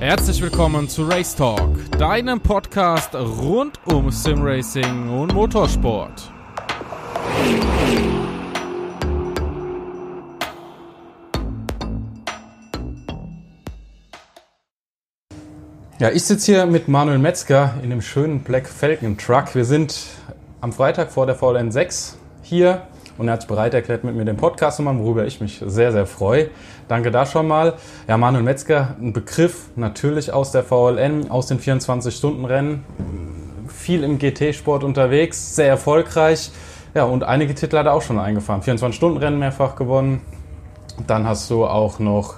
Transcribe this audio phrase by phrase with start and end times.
[0.00, 6.32] Herzlich willkommen zu Race Talk, deinem Podcast rund um Simracing und Motorsport.
[15.98, 19.54] Ja, ich sitze hier mit Manuel Metzger in dem schönen Black Falcon Truck.
[19.54, 20.06] Wir sind
[20.62, 22.86] am Freitag vor der VLN 6 hier
[23.20, 25.62] und er hat sich bereit erklärt, mit mir den Podcast zu machen, worüber ich mich
[25.66, 26.48] sehr, sehr freue.
[26.88, 27.74] Danke da schon mal.
[28.08, 32.82] Ja, Manuel Metzger, ein Begriff natürlich aus der VLN, aus den 24-Stunden-Rennen,
[33.68, 36.50] viel im GT-Sport unterwegs, sehr erfolgreich.
[36.94, 38.62] Ja, und einige Titel hat er auch schon eingefahren.
[38.62, 40.22] 24-Stunden-Rennen mehrfach gewonnen.
[41.06, 42.36] Dann hast du auch noch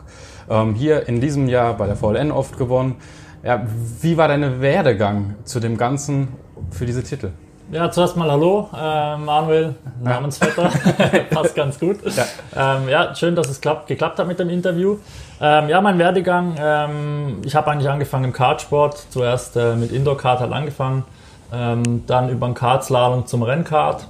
[0.50, 2.96] ähm, hier in diesem Jahr bei der VLN oft gewonnen.
[3.44, 3.64] Ja,
[4.00, 6.26] wie war dein Werdegang zu dem Ganzen
[6.72, 7.30] für diese Titel?
[7.70, 10.70] Ja, zuerst mal Hallo, äh, Manuel, Namensvetter,
[11.30, 11.98] passt ganz gut.
[12.04, 12.76] Ja.
[12.76, 13.14] Ähm, ja.
[13.14, 14.98] schön, dass es klappt, geklappt hat mit dem Interview.
[15.40, 20.40] Ähm, ja, mein Werdegang, ähm, ich habe eigentlich angefangen im Kartsport, zuerst äh, mit Indoor-Kart
[20.40, 21.04] halt angefangen,
[21.52, 24.06] ähm, dann über den Kartslalom zum Rennkart,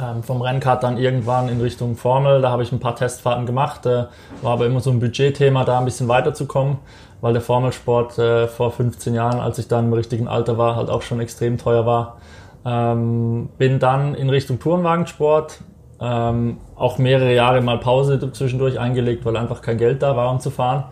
[0.00, 3.86] ähm, vom Rennkart dann irgendwann in Richtung Formel, da habe ich ein paar Testfahrten gemacht,
[3.86, 4.06] äh,
[4.42, 6.78] war aber immer so ein Budgetthema, da ein bisschen weiterzukommen
[7.22, 10.90] weil der Formelsport äh, vor 15 Jahren, als ich dann im richtigen Alter war, halt
[10.90, 12.18] auch schon extrem teuer war.
[12.64, 15.60] Ähm, bin dann in Richtung Tourenwagensport,
[16.00, 20.40] ähm, auch mehrere Jahre mal Pause zwischendurch eingelegt, weil einfach kein Geld da war, um
[20.40, 20.84] zu fahren.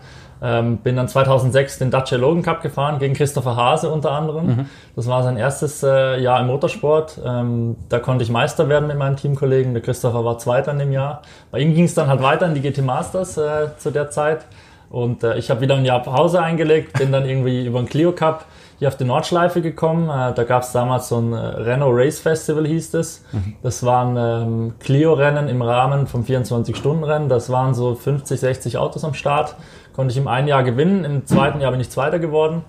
[0.42, 4.46] Ähm, bin dann 2006 den Dacia Logan Cup gefahren, gegen Christopher Hase unter anderem.
[4.46, 4.66] Mhm.
[4.96, 7.20] Das war sein erstes äh, Jahr im Motorsport.
[7.24, 9.74] Ähm, da konnte ich Meister werden mit meinen Teamkollegen.
[9.74, 11.22] Der Christopher war Zweiter in dem Jahr.
[11.50, 14.46] Bei ihm ging es dann halt weiter in die GT Masters äh, zu der Zeit.
[14.88, 18.12] Und äh, ich habe wieder ein Jahr Pause eingelegt, bin dann irgendwie über den Clio
[18.12, 18.46] Cup
[18.80, 20.08] hier auf die Nordschleife gekommen.
[20.08, 23.22] Äh, da gab es damals so ein äh, Renault Race Festival, hieß es.
[23.30, 23.56] Mhm.
[23.62, 27.28] Das waren ähm, Clio-Rennen im Rahmen vom 24-Stunden-Rennen.
[27.28, 29.54] Das waren so 50, 60 Autos am Start.
[29.94, 32.64] Konnte ich im einen Jahr gewinnen, im zweiten Jahr bin ich Zweiter geworden.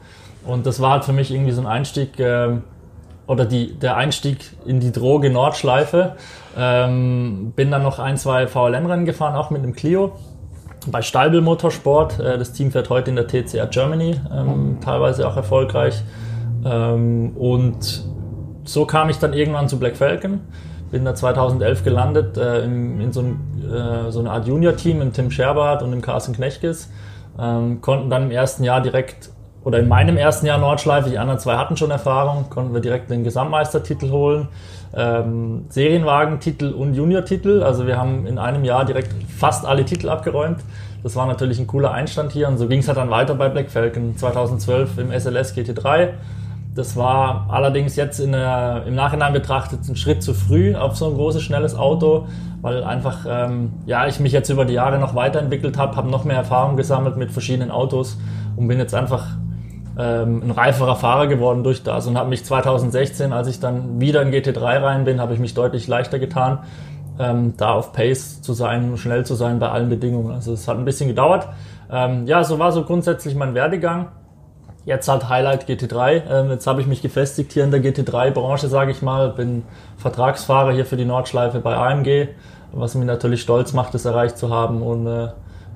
[0.45, 2.57] Und das war halt für mich irgendwie so ein Einstieg, äh,
[3.25, 6.17] oder die, der Einstieg in die Droge Nordschleife.
[6.57, 10.11] Ähm, bin dann noch ein, zwei VLN-Rennen gefahren, auch mit dem Clio
[10.87, 12.19] bei Steibel Motorsport.
[12.19, 16.03] Äh, das Team fährt heute in der TCR Germany, ähm, teilweise auch erfolgreich.
[16.65, 18.05] Ähm, und
[18.63, 20.41] so kam ich dann irgendwann zu Black Falcon.
[20.91, 25.13] Bin da 2011 gelandet äh, in, in so, ein, äh, so eine Art Junior-Team mit
[25.13, 26.89] Tim Scherbart und dem Carsten Knechkes.
[27.39, 29.29] Ähm, konnten dann im ersten Jahr direkt,
[29.63, 33.09] oder in meinem ersten Jahr Nordschleife, die anderen zwei hatten schon Erfahrung, konnten wir direkt
[33.09, 34.49] den Gesamtmeistertitel holen
[34.95, 37.63] ähm, Serienwagentitel und Junior-Titel.
[37.63, 40.59] Also wir haben in einem Jahr direkt fast alle Titel abgeräumt.
[41.03, 43.49] Das war natürlich ein cooler Einstand hier und so ging es halt dann weiter bei
[43.49, 46.09] Black Falcon 2012 im SLS GT3.
[46.73, 51.15] Das war allerdings jetzt der, im Nachhinein betrachtet ein Schritt zu früh auf so ein
[51.15, 52.27] großes, schnelles Auto,
[52.61, 56.23] weil einfach, ähm, ja, ich mich jetzt über die Jahre noch weiterentwickelt habe, habe noch
[56.23, 58.17] mehr Erfahrung gesammelt mit verschiedenen Autos
[58.55, 59.25] und bin jetzt einfach
[59.97, 64.21] ähm, ein reiferer Fahrer geworden durch das und habe mich 2016, als ich dann wieder
[64.21, 66.59] in GT3 rein bin, habe ich mich deutlich leichter getan,
[67.19, 70.31] ähm, da auf Pace zu sein, schnell zu sein bei allen Bedingungen.
[70.31, 71.47] Also es hat ein bisschen gedauert.
[71.91, 74.07] Ähm, ja, so war so grundsätzlich mein Werdegang.
[74.85, 76.23] Jetzt halt Highlight GT3.
[76.27, 79.29] Ähm, jetzt habe ich mich gefestigt hier in der GT3-Branche, sage ich mal.
[79.29, 79.63] Bin
[79.97, 82.29] Vertragsfahrer hier für die Nordschleife bei AMG,
[82.71, 85.27] was mich natürlich stolz macht, das erreicht zu haben und äh,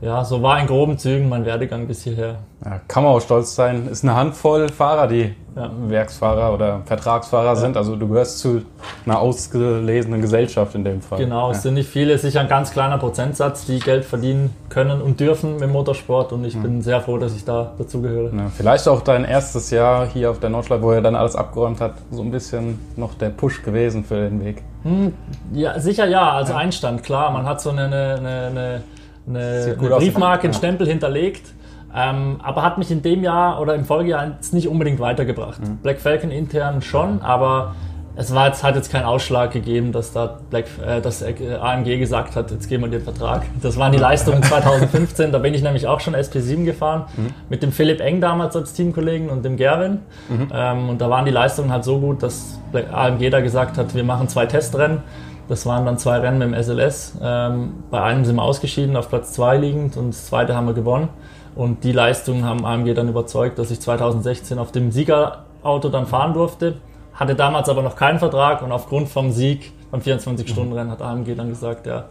[0.05, 2.37] ja, so war in groben Zügen mein Werdegang bis hierher.
[2.63, 3.87] Ja, kann man auch stolz sein.
[3.87, 5.71] Ist eine Handvoll Fahrer, die ja.
[5.87, 7.55] Werksfahrer oder Vertragsfahrer ja.
[7.55, 7.75] sind.
[7.75, 8.61] Also du gehörst zu
[9.05, 11.17] einer ausgelesenen Gesellschaft in dem Fall.
[11.17, 15.19] Genau, es sind nicht viele, sicher ein ganz kleiner Prozentsatz, die Geld verdienen können und
[15.19, 16.31] dürfen im Motorsport.
[16.33, 18.31] Und ich bin sehr froh, dass ich da dazugehöre.
[18.55, 21.95] vielleicht auch dein erstes Jahr hier auf der Nordschleife, wo er dann alles abgeräumt hat,
[22.11, 24.61] so ein bisschen noch der Push gewesen für den Weg.
[24.83, 25.13] Hm,
[25.51, 26.33] ja, sicher ja.
[26.33, 27.31] Also Einstand, klar.
[27.31, 28.83] Man hat so eine, eine, eine
[29.27, 31.53] eine, eine Briefmarke, einen Stempel hinterlegt.
[31.95, 35.61] Ähm, aber hat mich in dem Jahr oder im Folgejahr jetzt nicht unbedingt weitergebracht.
[35.61, 35.77] Mhm.
[35.77, 37.73] Black Falcon intern schon, aber
[38.17, 42.35] es war jetzt, hat jetzt keinen Ausschlag gegeben, dass da Black, äh, dass AMG gesagt
[42.35, 43.43] hat, jetzt geben wir den Vertrag.
[43.61, 47.27] Das waren die Leistungen 2015, da bin ich nämlich auch schon SP7 gefahren, mhm.
[47.49, 49.99] mit dem Philipp Eng damals als Teamkollegen und dem Gerwin.
[50.29, 50.47] Mhm.
[50.53, 54.03] Ähm, und da waren die Leistungen halt so gut, dass AMG da gesagt hat, wir
[54.03, 54.99] machen zwei Testrennen
[55.47, 57.17] das waren dann zwei Rennen mit dem SLS.
[57.21, 60.73] Ähm, bei einem sind wir ausgeschieden, auf Platz zwei liegend und das zweite haben wir
[60.73, 61.09] gewonnen.
[61.55, 66.33] Und die Leistungen haben AMG dann überzeugt, dass ich 2016 auf dem Siegerauto dann fahren
[66.33, 66.77] durfte.
[67.13, 71.47] Hatte damals aber noch keinen Vertrag und aufgrund vom Sieg beim 24-Stunden-Rennen hat AMG dann
[71.47, 72.05] gesagt, ja,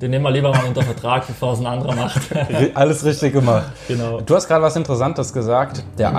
[0.00, 2.20] den nehmen wir lieber mal unter Vertrag, bevor es ein anderer macht.
[2.74, 3.66] Alles richtig gemacht.
[3.88, 4.20] Genau.
[4.20, 5.82] Du hast gerade was Interessantes gesagt.
[5.98, 6.12] Der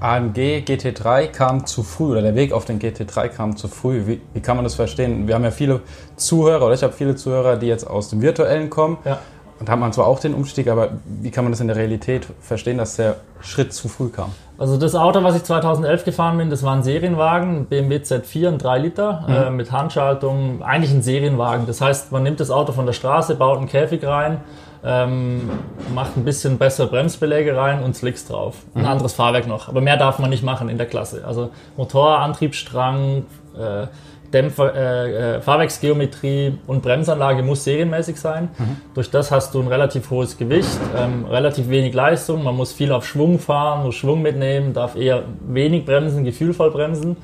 [0.00, 4.06] AMG GT3 kam zu früh oder der Weg auf den GT3 kam zu früh.
[4.06, 5.26] Wie, wie kann man das verstehen?
[5.26, 5.80] Wir haben ja viele
[6.16, 8.98] Zuhörer oder ich habe viele Zuhörer, die jetzt aus dem Virtuellen kommen.
[9.04, 9.18] Ja.
[9.60, 12.26] und hat man zwar auch den Umstieg, aber wie kann man das in der Realität
[12.40, 14.32] verstehen, dass der Schritt zu früh kam?
[14.58, 18.58] Also das Auto, was ich 2011 gefahren bin, das war ein Serienwagen, BMW Z4, ein
[18.58, 19.34] 3 Liter mhm.
[19.34, 21.66] äh, mit Handschaltung, eigentlich ein Serienwagen.
[21.66, 24.40] Das heißt, man nimmt das Auto von der Straße, baut einen Käfig rein,
[24.84, 25.50] ähm,
[25.94, 28.56] macht ein bisschen bessere Bremsbeläge rein und Slicks drauf.
[28.74, 28.88] Ein mhm.
[28.88, 31.24] anderes Fahrwerk noch, aber mehr darf man nicht machen in der Klasse.
[31.26, 33.24] Also Motor, Antriebsstrang,
[33.58, 33.86] äh,
[34.34, 38.50] Dämpfer, äh, äh, Fahrwerksgeometrie und Bremsanlage muss serienmäßig sein.
[38.58, 38.76] Mhm.
[38.92, 42.42] Durch das hast du ein relativ hohes Gewicht, ähm, relativ wenig Leistung.
[42.42, 47.16] Man muss viel auf Schwung fahren, muss Schwung mitnehmen, darf eher wenig bremsen, gefühlvoll bremsen.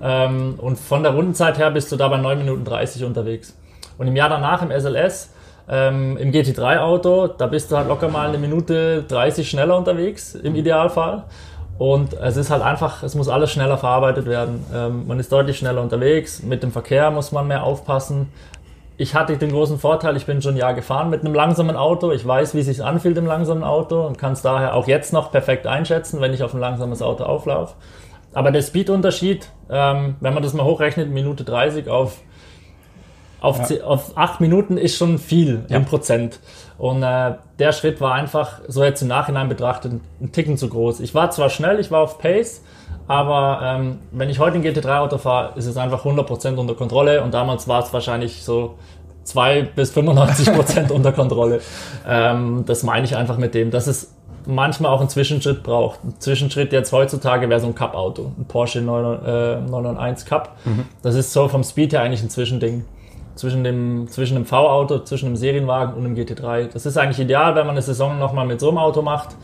[0.00, 3.56] Ähm, und von der Rundenzeit her bist du da bei 9 Minuten 30 unterwegs.
[3.98, 5.30] Und im Jahr danach im SLS,
[5.68, 10.54] ähm, im GT3-Auto, da bist du halt locker mal eine Minute 30 schneller unterwegs, im
[10.54, 11.24] Idealfall.
[11.78, 14.64] Und es ist halt einfach, es muss alles schneller verarbeitet werden.
[14.74, 16.42] Ähm, man ist deutlich schneller unterwegs.
[16.42, 18.28] Mit dem Verkehr muss man mehr aufpassen.
[18.98, 22.12] Ich hatte den großen Vorteil, ich bin schon ein Jahr gefahren mit einem langsamen Auto.
[22.12, 25.12] Ich weiß, wie es sich anfühlt im langsamen Auto und kann es daher auch jetzt
[25.12, 27.74] noch perfekt einschätzen, wenn ich auf ein langsames Auto auflaufe.
[28.34, 32.18] Aber der Speedunterschied, ähm, wenn man das mal hochrechnet, Minute 30 auf
[33.42, 33.82] auf, ja.
[33.84, 35.76] auf acht Minuten ist schon viel ja.
[35.76, 36.38] im Prozent.
[36.78, 41.00] Und äh, der Schritt war einfach, so jetzt im Nachhinein betrachtet, ein Ticken zu groß.
[41.00, 42.62] Ich war zwar schnell, ich war auf Pace,
[43.08, 47.34] aber ähm, wenn ich heute ein GT3-Auto fahre, ist es einfach 100% unter Kontrolle und
[47.34, 48.76] damals war es wahrscheinlich so
[49.24, 51.60] 2 bis 95% unter Kontrolle.
[52.08, 54.14] Ähm, das meine ich einfach mit dem, dass es
[54.46, 56.04] manchmal auch einen Zwischenschritt braucht.
[56.04, 60.56] Ein Zwischenschritt jetzt heutzutage wäre so ein Cup-Auto, ein Porsche 991 Cup.
[60.64, 60.86] Mhm.
[61.02, 62.84] Das ist so vom Speed her eigentlich ein Zwischending
[63.34, 66.68] zwischen dem, zwischen dem V-Auto, zwischen dem Serienwagen und dem GT3.
[66.72, 69.36] Das ist eigentlich ideal, wenn man eine Saison nochmal mit so einem Auto macht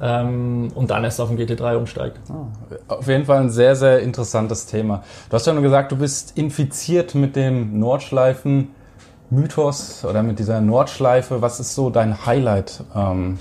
[0.00, 2.18] ähm, und dann erst auf den GT3 umsteigt.
[2.30, 2.46] Oh,
[2.88, 5.04] auf jeden Fall ein sehr, sehr interessantes Thema.
[5.28, 11.40] Du hast ja nur gesagt, du bist infiziert mit dem Nordschleifen-Mythos oder mit dieser Nordschleife.
[11.42, 13.38] Was ist so dein Highlight ähm,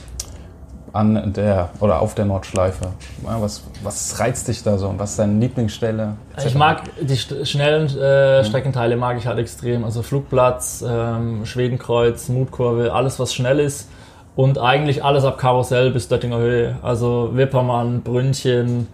[0.94, 2.88] an der oder auf der Nordschleife?
[3.22, 6.16] Was, was reizt dich da so und was ist deine Lieblingsstelle?
[6.46, 9.84] Ich mag die schnellen äh, Streckenteile mag ich halt extrem.
[9.84, 13.90] Also Flugplatz, ähm, Schwedenkreuz, Mutkurve, alles was schnell ist
[14.36, 16.78] und eigentlich alles ab Karussell bis Döttinger Höhe.
[16.82, 18.88] Also Wippermann, Brünnchen,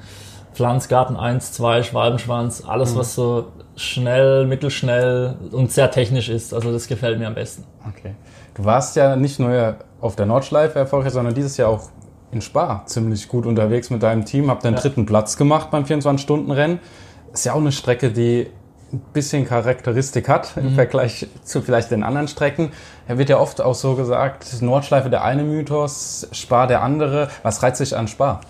[0.53, 2.99] Pflanzgarten 1, 2, Schwalbenschwanz, alles mhm.
[2.99, 6.53] was so schnell, mittelschnell und sehr technisch ist.
[6.53, 7.65] Also das gefällt mir am besten.
[7.87, 8.15] Okay.
[8.55, 11.89] Du warst ja nicht nur auf der Nordschleife erfolgreich, sondern dieses Jahr auch
[12.31, 14.49] in Spa ziemlich gut unterwegs mit deinem Team.
[14.49, 14.79] Habt den ja.
[14.79, 16.79] dritten Platz gemacht beim 24-Stunden-Rennen.
[17.31, 18.47] Ist ja auch eine Strecke, die
[18.91, 20.75] ein bisschen Charakteristik hat im mhm.
[20.75, 22.71] Vergleich zu vielleicht den anderen Strecken.
[23.07, 27.29] Er wird ja oft auch so gesagt, Nordschleife der eine Mythos, Spa der andere.
[27.41, 28.41] Was reizt sich an Spa?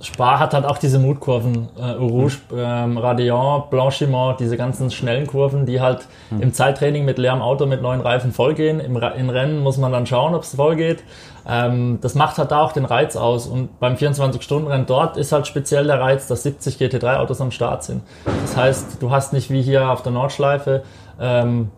[0.00, 5.66] Spa hat halt auch diese Mutkurven, äh, Rouge, ähm, Radiant, Blanchiment, diese ganzen schnellen Kurven,
[5.66, 6.42] die halt mhm.
[6.42, 8.78] im Zeittraining mit leerem Auto mit neuen Reifen vollgehen.
[8.78, 11.02] Im, Im Rennen muss man dann schauen, ob es voll geht.
[11.48, 13.48] Ähm, das macht halt da auch den Reiz aus.
[13.48, 18.02] Und beim 24-Stunden-Rennen dort ist halt speziell der Reiz, dass 70 GT3-Autos am Start sind.
[18.42, 20.84] Das heißt, du hast nicht wie hier auf der Nordschleife
[21.20, 21.70] ähm,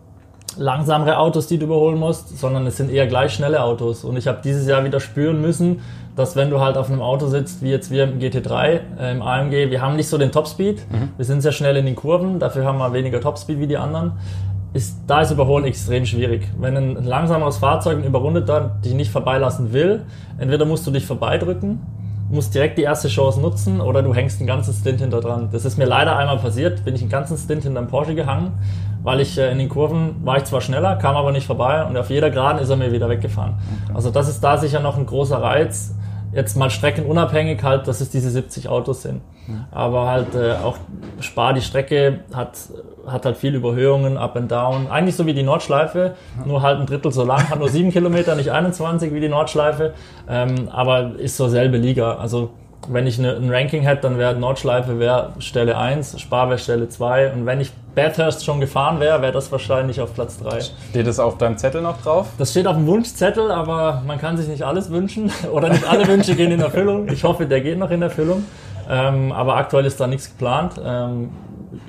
[0.57, 4.03] langsamere Autos, die du überholen musst, sondern es sind eher gleich schnelle Autos.
[4.03, 5.81] Und ich habe dieses Jahr wieder spüren müssen,
[6.15, 9.21] dass wenn du halt auf einem Auto sitzt, wie jetzt wir im GT3, äh, im
[9.21, 10.81] AMG, wir haben nicht so den Topspeed.
[10.91, 11.09] Mhm.
[11.17, 14.13] Wir sind sehr schnell in den Kurven, dafür haben wir weniger Topspeed wie die anderen.
[14.73, 16.47] Ist, da ist Überholen extrem schwierig.
[16.57, 20.03] Wenn ein langsameres Fahrzeug, ein Überrundeter, dich nicht vorbeilassen will,
[20.37, 21.79] entweder musst du dich vorbeidrücken,
[22.31, 25.49] musst direkt die erste Chance nutzen oder du hängst einen ganzen Stint hinter dran.
[25.51, 28.53] Das ist mir leider einmal passiert, bin ich einen ganzen Stint hinter einem Porsche gehangen,
[29.03, 31.97] weil ich äh, in den Kurven war ich zwar schneller, kam aber nicht vorbei und
[31.97, 33.55] auf jeder Geraden ist er mir wieder weggefahren.
[33.83, 33.93] Okay.
[33.93, 35.93] Also das ist da sicher noch ein großer Reiz,
[36.33, 39.21] jetzt mal streckenunabhängig halt, dass es diese 70 Autos sind.
[39.71, 40.77] Aber halt äh, auch
[41.19, 42.57] Spar, die Strecke hat,
[43.05, 44.87] hat halt viel Überhöhungen, up and down.
[44.87, 48.35] Eigentlich so wie die Nordschleife, nur halt ein Drittel so lang, hat nur 7 Kilometer,
[48.35, 49.93] nicht 21 wie die Nordschleife,
[50.29, 52.15] ähm, aber ist so selbe Liga.
[52.15, 52.51] Also
[52.91, 56.89] wenn ich eine, ein Ranking hätte, dann wäre Nordschleife wäre Stelle 1, Spar wäre Stelle
[56.89, 60.61] 2 und wenn ich Bathurst schon gefahren wäre, wäre das wahrscheinlich auf Platz 3.
[60.61, 62.27] Steht das auf deinem Zettel noch drauf?
[62.37, 66.07] Das steht auf dem Wunschzettel, aber man kann sich nicht alles wünschen oder nicht alle
[66.07, 67.09] Wünsche gehen in Erfüllung.
[67.09, 68.45] Ich hoffe, der geht noch in Erfüllung.
[68.89, 70.73] Ähm, aber aktuell ist da nichts geplant.
[70.83, 71.29] Ähm,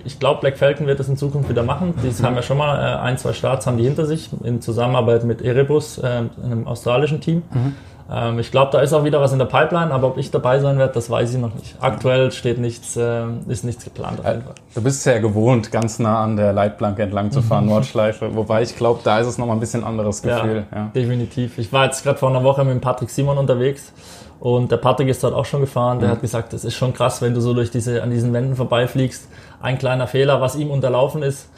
[0.04, 1.94] ich glaube, Black Falcon wird das in Zukunft wieder machen.
[2.02, 2.26] Die mhm.
[2.26, 5.42] haben ja schon mal äh, ein, zwei Starts haben die hinter sich in Zusammenarbeit mit
[5.42, 7.42] Erebus, äh, einem australischen Team.
[7.52, 7.74] Mhm.
[8.12, 10.58] Ähm, ich glaube, da ist auch wieder was in der Pipeline, aber ob ich dabei
[10.60, 11.76] sein werde, das weiß ich noch nicht.
[11.80, 14.42] Aktuell steht nichts, äh, ist nichts geplant Fall.
[14.74, 18.34] Du bist ja gewohnt, ganz nah an der Leitplanke entlang zu fahren, Nordschleife.
[18.34, 20.66] Wobei ich glaube, da ist es nochmal ein bisschen anderes Gefühl.
[20.70, 20.90] Ja, ja.
[20.94, 21.58] definitiv.
[21.58, 23.92] Ich war jetzt gerade vor einer Woche mit Patrick Simon unterwegs.
[24.40, 26.00] Und der Patrick ist dort auch schon gefahren.
[26.00, 26.12] Der mhm.
[26.14, 29.28] hat gesagt, das ist schon krass, wenn du so durch diese, an diesen Wänden vorbeifliegst.
[29.60, 31.48] Ein kleiner Fehler, was ihm unterlaufen ist,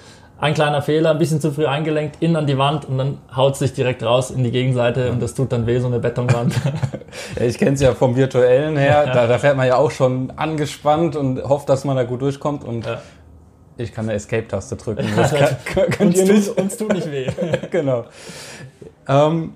[0.45, 3.55] ein kleiner Fehler, ein bisschen zu früh eingelenkt, innen an die Wand und dann haut
[3.55, 6.55] es sich direkt raus in die Gegenseite und das tut dann weh, so eine Betonwand.
[7.41, 11.17] ich kenne es ja vom virtuellen her, da, da, fährt man ja auch schon angespannt
[11.17, 13.01] und hofft, dass man da gut durchkommt und ja.
[13.79, 15.09] ich kann eine Escape-Taste drücken.
[15.17, 17.27] Das kann, kann, uns, tut, uns tut nicht weh.
[17.71, 18.05] genau.
[19.09, 19.55] Ähm,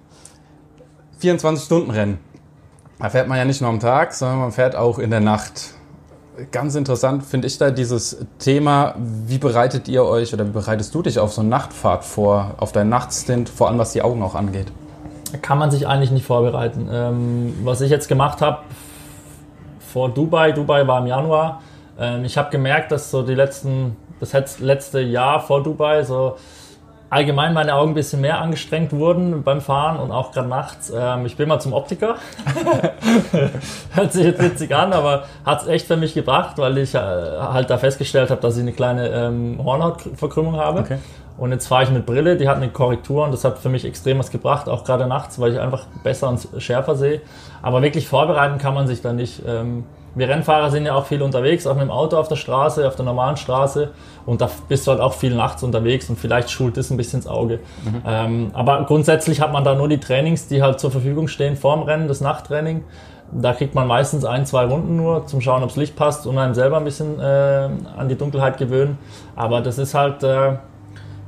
[1.21, 2.19] 24-Stunden-Rennen.
[2.99, 5.75] Da fährt man ja nicht nur am Tag, sondern man fährt auch in der Nacht.
[6.53, 11.03] Ganz interessant finde ich da dieses Thema, wie bereitet ihr euch oder wie bereitest du
[11.03, 14.37] dich auf so eine Nachtfahrt vor, auf deinen Nachtstint, vor allem was die Augen auch
[14.37, 14.67] angeht?
[15.43, 16.89] Kann man sich eigentlich nicht vorbereiten.
[16.91, 18.59] Ähm, was ich jetzt gemacht habe
[19.81, 21.61] vor Dubai, Dubai war im Januar,
[21.99, 26.37] ähm, ich habe gemerkt, dass so die letzten, das letzte Jahr vor Dubai so
[27.11, 30.93] allgemein meine Augen ein bisschen mehr angestrengt wurden beim Fahren und auch gerade nachts.
[30.95, 32.17] Ähm, ich bin mal zum Optiker.
[33.95, 36.99] Hört sich jetzt witzig an, aber hat es echt für mich gebracht, weil ich äh,
[36.99, 40.81] halt da festgestellt habe, dass ich eine kleine ähm, Hornhautverkrümmung habe.
[40.81, 40.99] Okay.
[41.39, 43.85] Und jetzt fahre ich mit Brille, die hat eine Korrektur und das hat für mich
[43.85, 47.21] extrem was gebracht, auch gerade nachts, weil ich einfach besser und schärfer sehe.
[47.63, 49.43] Aber wirklich vorbereiten kann man sich da nicht.
[49.47, 49.85] Ähm,
[50.15, 52.97] wir Rennfahrer sind ja auch viel unterwegs, auch mit dem Auto auf der Straße, auf
[52.97, 53.91] der normalen Straße.
[54.27, 57.21] Und da bist du halt auch viel nachts unterwegs und vielleicht schult das ein bisschen
[57.21, 57.61] ins Auge.
[57.85, 58.03] Mhm.
[58.07, 61.83] Ähm, aber grundsätzlich hat man da nur die Trainings, die halt zur Verfügung stehen vorm
[61.83, 62.85] Rennen, das Nachttraining.
[63.31, 66.39] Da kriegt man meistens ein, zwei Runden nur zum Schauen, ob das Licht passt und
[66.39, 68.99] einem selber ein bisschen äh, an die Dunkelheit gewöhnen.
[69.37, 70.57] Aber das ist halt, äh,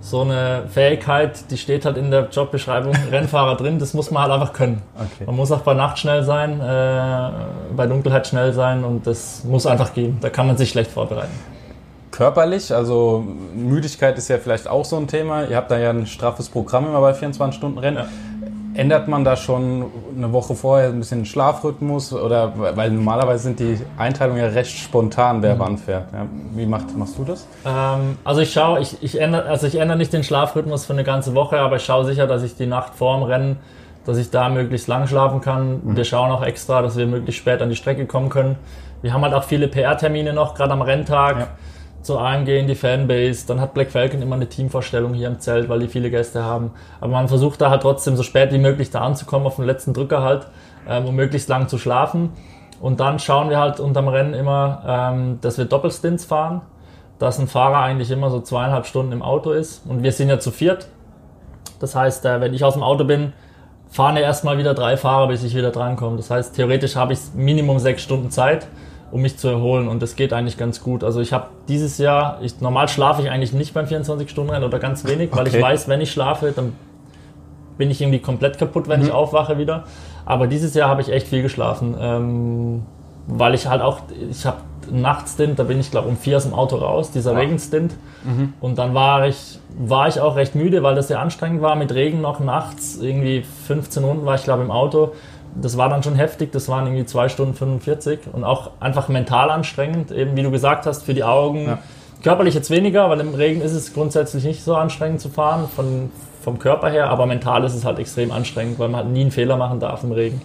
[0.00, 4.33] so eine Fähigkeit, die steht halt in der Jobbeschreibung Rennfahrer drin, das muss man halt
[4.33, 4.83] einfach können.
[4.97, 5.25] Okay.
[5.26, 7.30] Man muss auch bei Nacht schnell sein, äh,
[7.76, 10.19] bei Dunkelheit schnell sein und das muss einfach gehen.
[10.21, 11.33] Da kann man sich schlecht vorbereiten.
[12.11, 15.45] Körperlich, also Müdigkeit ist ja vielleicht auch so ein Thema.
[15.45, 17.99] Ihr habt da ja ein straffes Programm immer bei 24 Stunden Rennen.
[17.99, 18.09] Ja.
[18.75, 19.87] Ändert man da schon
[20.17, 22.12] eine Woche vorher ein bisschen den Schlafrhythmus?
[22.12, 25.59] Oder weil normalerweise sind die Einteilungen ja recht spontan, wer mhm.
[25.59, 26.12] wann fährt.
[26.12, 27.47] Ja, wie macht, machst du das?
[27.67, 31.05] Ähm, also ich schaue, ich, ich ändere, also ich ändere nicht den Schlafrhythmus für eine
[31.05, 33.57] ganze Woche, aber ich schaue sicher, dass ich die Nacht vor dem Rennen,
[34.05, 35.81] dass ich da möglichst lang schlafen kann.
[35.83, 35.97] Mhm.
[35.97, 38.57] Wir schauen auch extra, dass wir möglichst spät an die Strecke kommen können.
[39.03, 41.39] Wir haben halt auch viele PR-Termine noch, gerade am Renntag.
[41.39, 41.49] Ja
[42.02, 43.47] zu AMG in die Fanbase.
[43.47, 46.73] Dann hat Black Falcon immer eine Teamvorstellung hier im Zelt, weil die viele Gäste haben.
[47.00, 49.92] Aber man versucht da halt trotzdem so spät wie möglich da anzukommen, auf den letzten
[49.92, 50.47] Drücker halt,
[50.88, 52.30] ähm, um möglichst lang zu schlafen.
[52.80, 56.62] Und dann schauen wir halt unterm Rennen immer, ähm, dass wir Doppelstints fahren,
[57.19, 59.83] dass ein Fahrer eigentlich immer so zweieinhalb Stunden im Auto ist.
[59.87, 60.88] Und wir sind ja zu viert.
[61.78, 63.35] Das heißt, äh, wenn ich aus dem Auto bin,
[63.90, 66.16] fahren ja erstmal wieder drei Fahrer, bis ich wieder drankomme.
[66.16, 68.66] Das heißt, theoretisch habe ich Minimum sechs Stunden Zeit
[69.11, 71.02] um mich zu erholen und das geht eigentlich ganz gut.
[71.02, 75.05] Also ich habe dieses Jahr, ich, normal schlafe ich eigentlich nicht beim 24-Stunden-Rennen oder ganz
[75.05, 75.57] wenig, weil okay.
[75.57, 76.73] ich weiß, wenn ich schlafe, dann
[77.76, 79.07] bin ich irgendwie komplett kaputt, wenn mhm.
[79.07, 79.85] ich aufwache wieder.
[80.25, 82.83] Aber dieses Jahr habe ich echt viel geschlafen, ähm,
[83.26, 84.00] weil ich halt auch,
[84.31, 84.59] ich habe
[84.90, 87.38] Nachtstint, da bin ich glaube um vier aus dem Auto raus, dieser ja.
[87.38, 87.95] Regenstint.
[88.25, 88.55] Mhm.
[88.61, 91.93] Und dann war ich, war ich auch recht müde, weil das sehr anstrengend war mit
[91.93, 92.99] Regen noch nachts.
[93.00, 95.12] Irgendwie 15 Runden war ich glaube im Auto
[95.54, 99.50] das war dann schon heftig, das waren irgendwie 2 Stunden 45 und auch einfach mental
[99.50, 101.66] anstrengend, eben wie du gesagt hast, für die Augen.
[101.66, 101.78] Ja.
[102.23, 106.11] Körperlich jetzt weniger, weil im Regen ist es grundsätzlich nicht so anstrengend zu fahren, von,
[106.42, 109.30] vom Körper her, aber mental ist es halt extrem anstrengend, weil man halt nie einen
[109.30, 110.42] Fehler machen darf im Regen.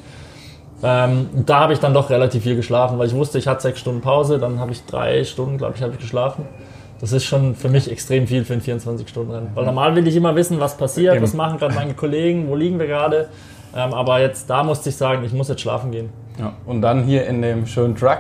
[0.83, 3.79] Ähm, da habe ich dann doch relativ viel geschlafen, weil ich wusste, ich hatte sechs
[3.79, 6.45] Stunden Pause, dann habe ich drei Stunden, glaube ich, habe ich geschlafen.
[7.01, 9.49] Das ist schon für mich extrem viel für ein 24-Stunden-Rennen.
[9.53, 12.79] Weil normal will ich immer wissen, was passiert, was machen gerade meine Kollegen, wo liegen
[12.79, 13.29] wir gerade.
[13.75, 16.09] Ähm, aber jetzt, da musste ich sagen, ich muss jetzt schlafen gehen.
[16.39, 16.53] Ja.
[16.65, 18.19] Und dann hier in dem schönen Truck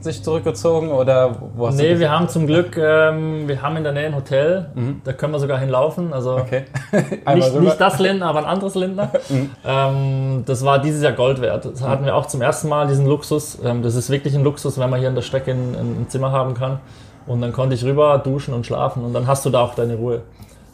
[0.00, 3.92] sich zurückgezogen oder wo hast Nee, wir haben zum Glück, ähm, wir haben in der
[3.92, 5.00] Nähe ein Hotel, mhm.
[5.04, 6.12] da können wir sogar hinlaufen.
[6.12, 6.64] Also okay.
[7.34, 9.10] nicht, nicht, das Lindner, aber ein anderes Lindner.
[9.28, 9.50] mhm.
[9.64, 11.64] ähm, das war dieses Jahr Gold wert.
[11.64, 13.58] Das hatten wir auch zum ersten Mal diesen Luxus.
[13.64, 16.32] Ähm, das ist wirklich ein Luxus, wenn man hier an der Strecke ein, ein Zimmer
[16.32, 16.80] haben kann.
[17.26, 19.96] Und dann konnte ich rüber duschen und schlafen und dann hast du da auch deine
[19.96, 20.22] Ruhe.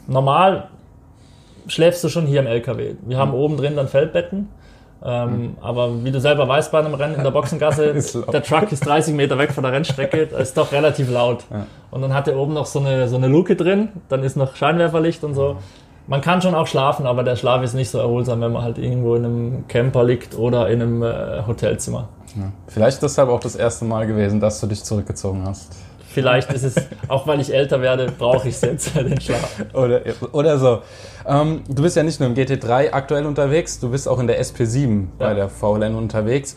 [0.07, 0.69] Normal
[1.67, 2.95] schläfst du schon hier im LKW.
[3.05, 3.37] Wir haben mhm.
[3.37, 4.49] oben drin dann Feldbetten.
[5.05, 5.57] Ähm, mhm.
[5.61, 7.93] Aber wie du selber weißt bei einem Rennen in der Boxengasse,
[8.31, 11.43] der Truck ist 30 Meter weg von der Rennstrecke, das ist doch relativ laut.
[11.51, 11.65] Ja.
[11.91, 14.55] Und dann hat er oben noch so eine, so eine Luke drin, dann ist noch
[14.55, 15.57] Scheinwerferlicht und so.
[16.07, 18.77] Man kann schon auch schlafen, aber der Schlaf ist nicht so erholsam, wenn man halt
[18.77, 22.09] irgendwo in einem Camper liegt oder in einem äh, Hotelzimmer.
[22.35, 22.51] Ja.
[22.67, 25.75] Vielleicht deshalb auch das erste Mal gewesen, dass du dich zurückgezogen hast.
[26.13, 26.75] Vielleicht ist es,
[27.07, 29.65] auch weil ich älter werde, brauche ich es jetzt, den Schlaf.
[29.73, 30.01] Oder,
[30.31, 30.81] oder so.
[31.27, 34.39] Ähm, du bist ja nicht nur im GT3 aktuell unterwegs, du bist auch in der
[34.39, 35.05] SP7 ja.
[35.17, 36.55] bei der VLN unterwegs.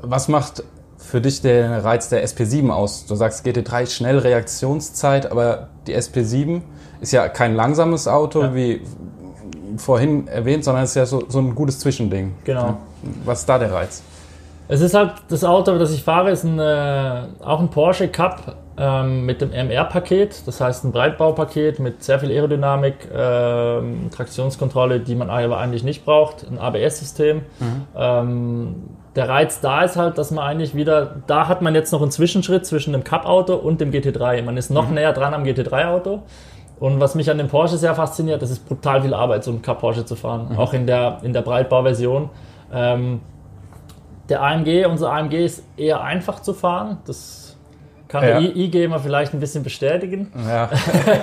[0.00, 0.64] Was macht
[0.96, 3.04] für dich den Reiz der SP7 aus?
[3.06, 6.62] Du sagst GT3 schnell Reaktionszeit, aber die SP7
[7.00, 8.54] ist ja kein langsames Auto, ja.
[8.54, 8.80] wie
[9.76, 12.34] vorhin erwähnt, sondern es ist ja so, so ein gutes Zwischending.
[12.44, 12.78] Genau.
[13.26, 14.02] Was ist da der Reiz?
[14.68, 18.56] Es ist halt das Auto, das ich fahre, ist ein, äh, auch ein Porsche Cup
[18.76, 25.14] ähm, mit dem MR-Paket, das heißt ein Breitbaupaket mit sehr viel Aerodynamik, ähm, Traktionskontrolle, die
[25.14, 27.42] man aber eigentlich nicht braucht, ein ABS-System.
[27.60, 27.86] Mhm.
[27.96, 28.74] Ähm,
[29.14, 32.10] der Reiz da ist halt, dass man eigentlich wieder, da hat man jetzt noch einen
[32.10, 34.42] Zwischenschritt zwischen dem Cup-Auto und dem GT3.
[34.42, 34.94] Man ist noch mhm.
[34.94, 36.22] näher dran am GT3-Auto.
[36.78, 39.62] Und was mich an dem Porsche sehr fasziniert, das ist brutal viel Arbeit, so einen
[39.62, 40.48] Cup Porsche zu fahren.
[40.50, 40.58] Mhm.
[40.58, 42.28] Auch in der, in der Breitbauversion.
[42.74, 43.20] Ähm,
[44.28, 46.98] der AMG, unser AMG ist eher einfach zu fahren.
[47.06, 47.56] Das
[48.08, 48.40] kann ja.
[48.40, 50.32] der IG mal vielleicht ein bisschen bestätigen.
[50.46, 50.70] Ja.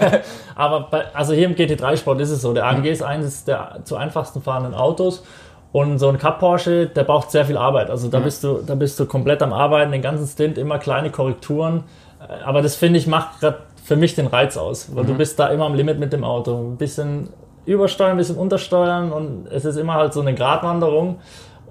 [0.56, 2.54] Aber bei, also hier im GT3 Sport ist es so.
[2.54, 5.24] Der AMG ist eines der zu einfachsten fahrenden Autos.
[5.72, 7.90] Und so ein Cup Porsche, der braucht sehr viel Arbeit.
[7.90, 8.24] Also da mhm.
[8.26, 11.86] bist du, da bist du komplett am Arbeiten, den ganzen Stint, immer kleine Korrekturen.
[12.20, 15.08] Äh, aber das finde ich macht gerade für mich den Reiz aus, weil mhm.
[15.08, 16.56] du bist da immer am Limit mit dem Auto.
[16.56, 17.30] Ein bisschen
[17.66, 21.20] übersteuern, ein bisschen untersteuern und es ist immer halt so eine Gratwanderung.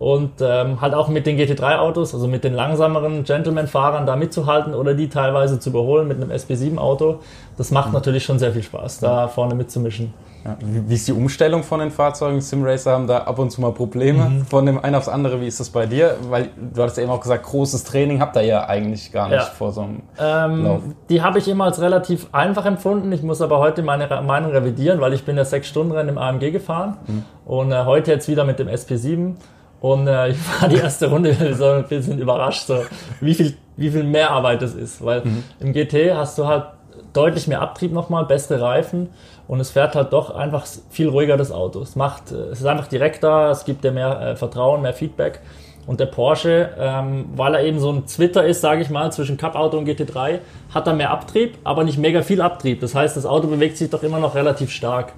[0.03, 4.95] Und ähm, halt auch mit den GT3-Autos, also mit den langsameren Gentleman-Fahrern da mitzuhalten oder
[4.95, 7.21] die teilweise zu überholen mit einem SP7-Auto,
[7.57, 7.95] das macht mhm.
[7.95, 10.13] natürlich schon sehr viel Spaß, da vorne mitzumischen.
[10.45, 10.57] Ja.
[10.61, 12.41] Wie ist die Umstellung von den Fahrzeugen?
[12.41, 14.45] Simracer haben da ab und zu mal Probleme mhm.
[14.45, 15.41] von dem einen aufs andere.
[15.41, 16.17] Wie ist das bei dir?
[16.29, 19.39] Weil du hattest ja eben auch gesagt, großes Training habt ihr ja eigentlich gar nicht
[19.39, 19.45] ja.
[19.45, 20.81] vor so einem ähm, Lauf.
[21.11, 23.13] Die habe ich immer als relativ einfach empfunden.
[23.13, 26.19] Ich muss aber heute meine Meinung revidieren, weil ich bin ja sechs Stunden Rennen im
[26.19, 27.23] AMG gefahren mhm.
[27.45, 29.35] und äh, heute jetzt wieder mit dem SP7.
[29.83, 32.85] Und äh, ich war die erste Runde so ein bisschen überrascht, so,
[33.21, 35.05] wie, viel, wie viel mehr Arbeit das ist.
[35.05, 35.43] Weil mhm.
[35.59, 36.67] im GT hast du halt
[37.13, 39.11] deutlich mehr Abtrieb nochmal, bessere Reifen
[39.49, 41.81] und es fährt halt doch einfach viel ruhiger das Auto.
[41.83, 45.41] Es macht, es ist einfach direkter, es gibt dir mehr äh, Vertrauen, mehr Feedback.
[45.85, 49.37] Und der Porsche, ähm, weil er eben so ein Zwitter ist, sage ich mal, zwischen
[49.37, 50.39] Cup-Auto und GT3,
[50.73, 52.81] hat er mehr Abtrieb, aber nicht mega viel Abtrieb.
[52.81, 55.13] Das heißt, das Auto bewegt sich doch immer noch relativ stark.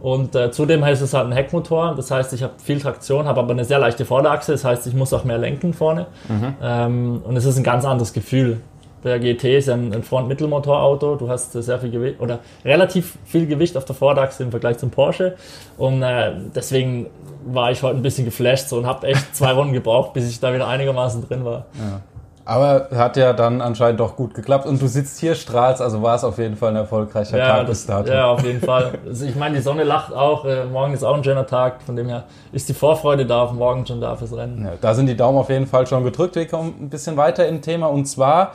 [0.00, 1.94] Und äh, zudem heißt es halt ein Heckmotor.
[1.96, 4.52] Das heißt, ich habe viel Traktion, habe aber eine sehr leichte Vorderachse.
[4.52, 6.06] Das heißt, ich muss auch mehr lenken vorne.
[6.28, 6.54] Mhm.
[6.62, 8.60] Ähm, und es ist ein ganz anderes Gefühl.
[9.04, 11.16] Der GT ist ein, ein Front-Mittelmotorauto.
[11.16, 14.90] Du hast sehr viel Gewicht oder relativ viel Gewicht auf der Vorderachse im Vergleich zum
[14.90, 15.36] Porsche.
[15.76, 17.06] Und äh, deswegen
[17.44, 20.40] war ich heute ein bisschen geflasht so, und habe echt zwei Runden gebraucht, bis ich
[20.40, 21.66] da wieder einigermaßen drin war.
[21.78, 22.00] Ja.
[22.48, 24.64] Aber hat ja dann anscheinend doch gut geklappt.
[24.64, 27.66] Und du sitzt hier, strahlst, also war es auf jeden Fall ein erfolgreicher ja, Tag
[27.66, 28.10] bis dato.
[28.10, 28.92] Ja, auf jeden Fall.
[29.06, 30.46] Also ich meine, die Sonne lacht auch.
[30.46, 31.82] Äh, morgen ist auch ein schöner Tag.
[31.82, 34.64] Von dem her ist die Vorfreude da, auf morgen schon da fürs Rennen.
[34.64, 36.36] Ja, da sind die Daumen auf jeden Fall schon gedrückt.
[36.36, 37.88] Wir kommen ein bisschen weiter im Thema.
[37.88, 38.52] Und zwar,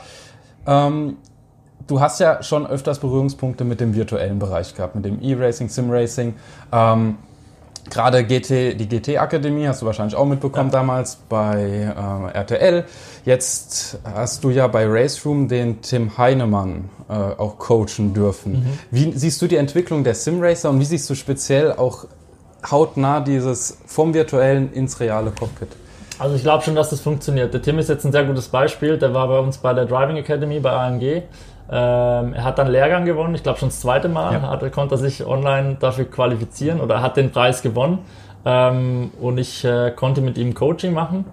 [0.66, 1.18] ähm,
[1.86, 6.34] du hast ja schon öfters Berührungspunkte mit dem virtuellen Bereich gehabt, mit dem E-Racing, Sim-Racing.
[6.72, 7.18] Ähm,
[7.90, 10.80] Gerade GT, die GT-Akademie hast du wahrscheinlich auch mitbekommen ja.
[10.80, 12.86] damals bei äh, RTL.
[13.26, 18.54] Jetzt hast du ja bei Raceroom den Tim Heinemann äh, auch coachen dürfen.
[18.54, 18.80] Mhm.
[18.92, 22.06] Wie siehst du die Entwicklung der Simracer und wie siehst du speziell auch
[22.70, 25.70] hautnah dieses vom virtuellen ins reale Cockpit?
[26.20, 27.54] Also ich glaube schon, dass das funktioniert.
[27.54, 28.98] Der Tim ist jetzt ein sehr gutes Beispiel.
[28.98, 31.24] Der war bei uns bei der Driving Academy bei AMG
[31.72, 34.42] ähm, er hat dann Lehrgang gewonnen, ich glaube schon das zweite Mal, ja.
[34.42, 38.00] hat, konnte er sich online dafür qualifizieren oder hat den Preis gewonnen.
[38.46, 41.26] Ähm, und ich äh, konnte mit ihm Coaching machen.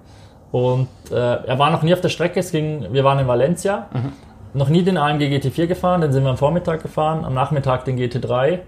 [0.53, 3.87] Und äh, er war noch nie auf der Strecke, es ging, wir waren in Valencia,
[3.93, 4.13] mhm.
[4.55, 7.99] noch nie den AMG GT4 gefahren, den sind wir am Vormittag gefahren, am Nachmittag den
[7.99, 8.61] GT3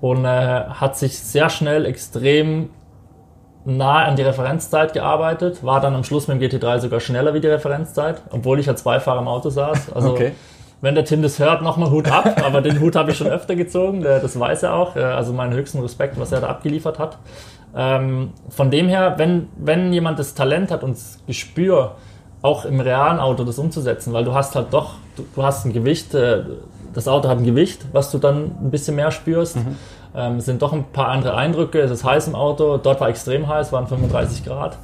[0.00, 2.70] und äh, hat sich sehr schnell extrem
[3.64, 7.40] nah an die Referenzzeit gearbeitet, war dann am Schluss mit dem GT3 sogar schneller wie
[7.40, 9.92] die Referenzzeit, obwohl ich als Beifahrer im Auto saß.
[9.94, 10.32] Also okay
[10.80, 12.42] wenn der Tim das hört, nochmal Hut ab.
[12.44, 14.96] Aber den Hut habe ich schon öfter gezogen, das weiß er auch.
[14.96, 17.18] Also meinen höchsten Respekt, was er da abgeliefert hat.
[17.76, 21.92] Ähm, von dem her, wenn, wenn jemand das Talent hat und das Gespür,
[22.42, 25.72] auch im realen Auto das umzusetzen, weil du hast halt doch, du, du hast ein
[25.72, 26.42] Gewicht, äh,
[26.94, 29.56] das Auto hat ein Gewicht, was du dann ein bisschen mehr spürst.
[29.56, 29.76] Mhm.
[30.14, 33.08] Ähm, es sind doch ein paar andere Eindrücke, es ist heiß im Auto, dort war
[33.08, 34.78] extrem heiß, waren 35 Grad,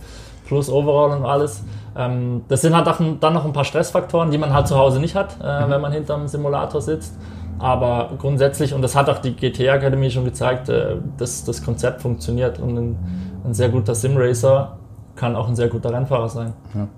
[0.46, 1.64] plus Overall und alles.
[1.96, 5.00] Ähm, das sind halt auch, dann noch ein paar Stressfaktoren, die man halt zu Hause
[5.00, 5.70] nicht hat, äh, mhm.
[5.70, 7.14] wenn man hinterm Simulator sitzt.
[7.58, 12.02] Aber grundsätzlich, und das hat auch die GT Akademie schon gezeigt, äh, dass das Konzept
[12.02, 12.96] funktioniert und ein,
[13.44, 14.76] ein sehr guter Simracer
[15.14, 16.52] kann auch ein sehr guter Rennfahrer sein.
[16.74, 16.88] Ja.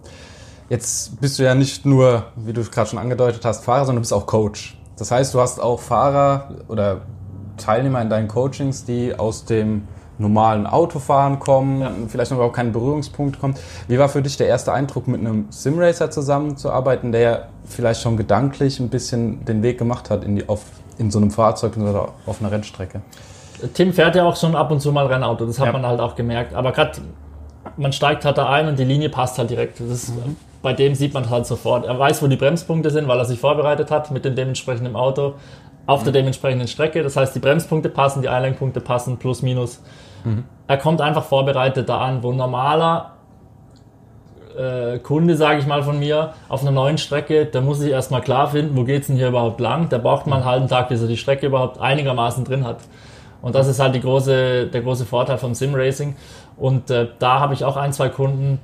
[0.68, 4.00] Jetzt bist du ja nicht nur, wie du gerade schon angedeutet hast, Fahrer, sondern du
[4.00, 4.76] bist auch Coach.
[4.98, 7.02] Das heißt, du hast auch Fahrer oder
[7.56, 9.86] Teilnehmer in deinen Coachings, die aus dem
[10.18, 11.92] normalen Autofahren kommen, ja.
[12.08, 13.58] vielleicht noch überhaupt keinen Berührungspunkt kommt.
[13.86, 18.16] Wie war für dich der erste Eindruck, mit einem Simracer zusammenzuarbeiten, der ja vielleicht schon
[18.16, 20.64] gedanklich ein bisschen den Weg gemacht hat in, die, auf,
[20.98, 23.00] in so einem Fahrzeug oder auf einer Rennstrecke?
[23.74, 25.72] Tim fährt ja auch schon ab und zu mal Rennauto, das hat ja.
[25.72, 26.54] man halt auch gemerkt.
[26.54, 27.00] Aber gerade
[27.76, 29.80] man steigt halt da ein und die Linie passt halt direkt.
[29.80, 30.36] Ist, mhm.
[30.62, 31.86] Bei dem sieht man halt sofort.
[31.86, 35.34] Er weiß, wo die Bremspunkte sind, weil er sich vorbereitet hat mit dem dementsprechenden Auto
[35.86, 36.04] auf mhm.
[36.04, 37.02] der dementsprechenden Strecke.
[37.02, 39.80] Das heißt, die Bremspunkte passen, die Einlenkpunkte passen, plus minus.
[40.28, 40.44] Mhm.
[40.66, 43.12] Er kommt einfach vorbereitet da an, wo normaler
[44.58, 48.20] äh, Kunde, sage ich mal von mir, auf einer neuen Strecke, der muss sich erstmal
[48.20, 49.88] klar finden, wo geht's denn hier überhaupt lang.
[49.88, 52.78] Der braucht mal einen halben Tag, bis er die Strecke überhaupt einigermaßen drin hat.
[53.40, 56.16] Und das ist halt die große, der große Vorteil vom Sim-Racing.
[56.56, 58.60] Und äh, da habe ich auch ein, zwei Kunden,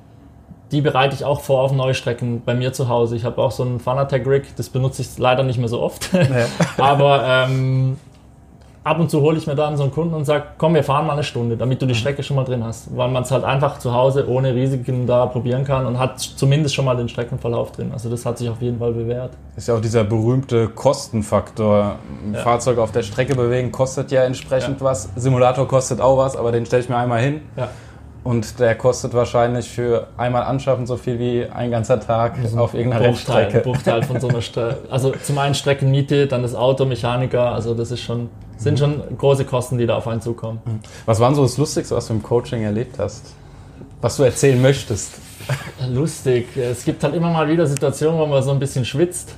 [0.73, 3.15] die bereite ich auch vor auf neue Strecken bei mir zu Hause.
[3.15, 6.13] Ich habe auch so einen Fanatec-Rig, das benutze ich leider nicht mehr so oft.
[6.13, 6.47] Ja.
[6.83, 7.99] Aber ähm,
[8.85, 11.07] ab und zu hole ich mir dann so einen Kunden und sage, komm, wir fahren
[11.07, 12.95] mal eine Stunde, damit du die Strecke schon mal drin hast.
[12.95, 16.75] Weil man es halt einfach zu Hause ohne Risiken da probieren kann und hat zumindest
[16.75, 17.91] schon mal den Streckenverlauf drin.
[17.93, 19.33] Also das hat sich auf jeden Fall bewährt.
[19.57, 21.97] Ist ja auch dieser berühmte Kostenfaktor.
[22.27, 22.41] Ein ja.
[22.41, 24.87] Fahrzeug auf der Strecke bewegen kostet ja entsprechend ja.
[24.87, 25.09] was.
[25.17, 27.41] Simulator kostet auch was, aber den stelle ich mir einmal hin.
[27.57, 27.69] Ja.
[28.25, 32.73] Und der kostet wahrscheinlich für einmal anschaffen so viel wie ein ganzer Tag also auf
[32.73, 33.65] irgendeiner Bruchteil, Rennstrecke.
[33.65, 34.79] Bruchteil von so einer Strecke.
[34.91, 37.53] Also zum einen Streckenmiete, dann das Auto, Mechaniker.
[37.53, 38.31] Also das ist schon,
[38.65, 40.61] sind schon große Kosten, die da auf einen zukommen.
[40.65, 40.81] Mhm.
[41.07, 43.35] Was war so das Lustigste, was du im Coaching erlebt hast?
[44.01, 45.15] Was du erzählen möchtest?
[45.89, 46.57] Lustig.
[46.57, 49.37] Es gibt halt immer mal wieder Situationen, wo man so ein bisschen schwitzt.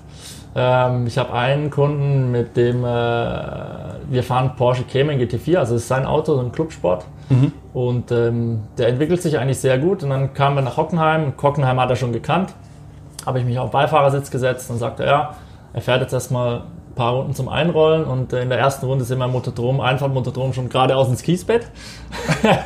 [0.55, 5.83] Ähm, ich habe einen Kunden, mit dem äh, wir fahren Porsche Cayman GT4, also das
[5.83, 7.05] ist sein Auto, so ein Clubsport.
[7.29, 7.53] Mhm.
[7.75, 10.03] Und ähm, der entwickelt sich eigentlich sehr gut.
[10.03, 11.35] Und dann kamen wir nach Hockenheim.
[11.41, 12.55] Hockenheim hat er schon gekannt.
[13.27, 15.35] Habe ich mich auf den Beifahrersitz gesetzt und sagte, ja,
[15.73, 16.63] er fährt jetzt erstmal
[16.97, 18.05] paar Runden zum Einrollen.
[18.05, 21.23] Und äh, in der ersten Runde sind wir im Motodrom, einfach Motodrom schon geradeaus ins
[21.23, 21.69] Kiesbett.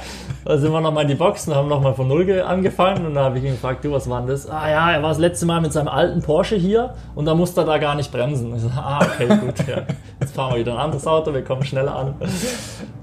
[0.43, 3.39] Da sind wir nochmal in die Boxen, haben nochmal von Null angefangen und da habe
[3.39, 4.49] ich ihn gefragt, du, was war denn das?
[4.49, 7.61] Ah ja, er war das letzte Mal mit seinem alten Porsche hier und da musste
[7.61, 8.55] er da gar nicht bremsen.
[8.57, 9.83] Ich so, ah, okay, gut, ja.
[10.19, 12.15] Jetzt fahren wir wieder ein anderes Auto, wir kommen schneller an.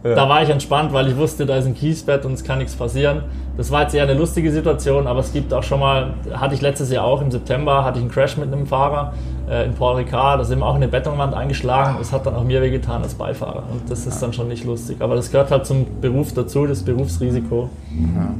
[0.04, 0.16] Ja.
[0.16, 2.76] Da war ich entspannt, weil ich wusste, da ist ein Kiesbett und es kann nichts
[2.76, 3.24] passieren.
[3.56, 6.62] Das war jetzt eher eine lustige Situation, aber es gibt auch schon mal, hatte ich
[6.62, 9.13] letztes Jahr auch im September, hatte ich einen Crash mit einem Fahrer
[9.48, 11.98] äh, in Paul Ricard, da sind wir auch in eine Betonwand eingeschlagen.
[12.00, 14.98] Das hat dann auch mir wehgetan als Beifahrer und das ist dann schon nicht lustig.
[15.00, 17.70] Aber das gehört halt zum Beruf dazu, das Berufsrisiko.
[18.16, 18.34] Ja.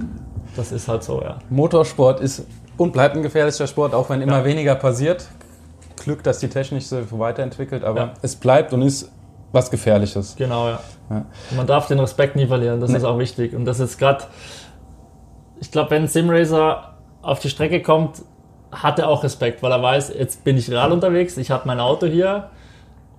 [0.56, 1.38] Das ist halt so, ja.
[1.50, 2.46] Motorsport ist
[2.78, 4.46] und bleibt ein gefährlicher Sport, auch wenn immer ja.
[4.46, 5.28] weniger passiert.
[6.04, 8.14] Glück, dass die Technik sich so weiterentwickelt, aber ja.
[8.22, 9.12] es bleibt und ist
[9.52, 10.36] was Gefährliches.
[10.38, 10.80] Genau, ja.
[11.10, 11.26] ja.
[11.56, 12.98] Man darf den Respekt nie verlieren, das nee.
[12.98, 13.56] ist auch wichtig.
[13.56, 14.26] Und das ist gerade
[15.60, 18.22] ich glaube, wenn ein Simracer auf die Strecke kommt,
[18.72, 21.80] hat er auch Respekt, weil er weiß, jetzt bin ich real unterwegs, ich habe mein
[21.80, 22.50] Auto hier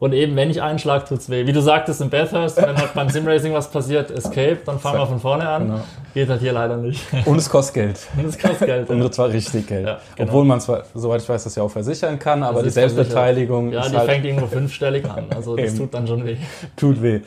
[0.00, 1.44] und eben, wenn ich einschlag, tut's weh.
[1.46, 5.06] Wie du sagtest in Bathurst, wenn halt beim Simracing was passiert, Escape, dann fangen wir
[5.08, 5.66] von vorne an.
[5.66, 5.80] Genau.
[6.14, 7.04] Geht halt hier leider nicht.
[7.24, 8.06] Und es kostet Geld.
[8.16, 8.88] Und es kostet Geld.
[8.88, 9.87] Und zwar richtig Geld.
[9.87, 10.28] Ja, genau.
[10.28, 13.80] Obwohl man zwar, soweit ich weiß, das ja auch versichern kann, aber die Selbstbeteiligung Ja,
[13.80, 15.26] ist die halt fängt irgendwo fünfstellig an.
[15.34, 16.37] Also das tut dann schon weh.
[16.76, 17.20] Tut weh.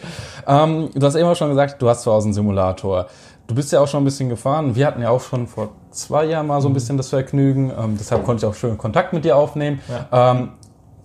[0.48, 3.08] Ähm, du hast eben auch schon gesagt, du hast zu Hause einen Simulator.
[3.48, 4.74] Du bist ja auch schon ein bisschen gefahren.
[4.78, 6.76] Wir hatten ja auch schon vor zwei Jahren mal so ein mhm.
[6.76, 7.72] bisschen das Vergnügen.
[7.78, 9.80] Ähm, deshalb konnte ich auch schön Kontakt mit dir aufnehmen.
[10.12, 10.32] Ja.
[10.32, 10.50] Ähm,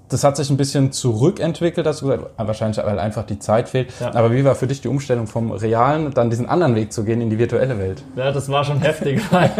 [0.08, 3.92] das hat sich ein bisschen zurückentwickelt, hast du gesagt, wahrscheinlich weil einfach die Zeit fehlt.
[3.98, 4.14] Ja.
[4.14, 7.20] Aber wie war für dich die Umstellung vom realen, dann diesen anderen Weg zu gehen
[7.20, 8.04] in die virtuelle Welt?
[8.14, 9.50] Ja, das war schon heftig, weil,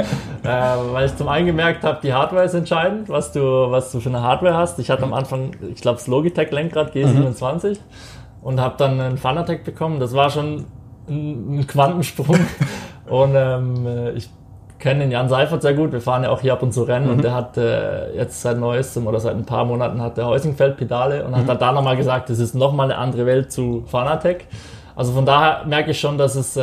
[0.44, 4.00] äh, weil ich zum einen gemerkt habe, die Hardware ist entscheidend, was du, was du
[4.00, 4.78] für eine Hardware hast.
[4.78, 7.76] Ich hatte am Anfang, ich glaube, das Logitech Lenkrad G27 mhm.
[8.42, 9.98] und habe dann einen Fanatec bekommen.
[9.98, 10.66] Das war schon
[11.08, 12.38] ein, ein Quantensprung.
[13.08, 14.30] und ähm, ich
[14.78, 15.92] kenne den Jan Seifert sehr gut.
[15.92, 17.12] Wir fahren ja auch hier ab und zu Rennen mhm.
[17.12, 20.76] und der hat äh, jetzt seit neuestem oder seit ein paar Monaten hat der Häusingfeld
[20.76, 21.46] Pedale und mhm.
[21.46, 24.46] hat da nochmal gesagt, das ist nochmal eine andere Welt zu Fanatec.
[24.94, 26.62] Also von daher merke ich schon, dass es äh,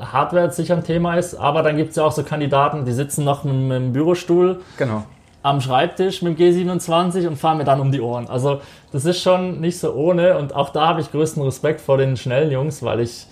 [0.00, 3.24] Hardware sicher ein Thema ist, aber dann gibt es ja auch so Kandidaten, die sitzen
[3.24, 5.04] noch mit, mit dem Bürostuhl genau.
[5.44, 8.28] am Schreibtisch mit dem G27 und fahren mir dann um die Ohren.
[8.28, 11.98] Also das ist schon nicht so ohne und auch da habe ich größten Respekt vor
[11.98, 13.26] den schnellen Jungs, weil ich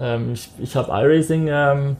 [0.00, 1.96] ähm, ich ich habe iRacing, ähm,